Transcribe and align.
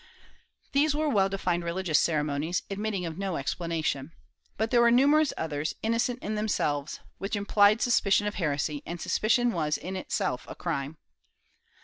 These 0.71 0.95
were 0.95 1.07
well 1.07 1.29
defined 1.29 1.63
religious 1.63 1.99
ceremonies 1.99 2.63
admit 2.71 2.93
ting 2.93 3.05
of 3.05 3.19
no 3.19 3.35
explanation, 3.37 4.13
but 4.57 4.71
there 4.71 4.81
were 4.81 4.89
numerous 4.89 5.31
others, 5.37 5.75
innocent 5.83 6.23
in 6.23 6.33
themselves, 6.33 7.01
which 7.19 7.35
implied 7.35 7.83
suspicion 7.83 8.25
of 8.25 8.33
heresy, 8.41 8.81
and 8.83 8.99
suspicion 8.99 9.51
was 9.51 9.77
in 9.77 9.95
itself 9.95 10.47
a 10.49 10.55
crime. 10.55 10.97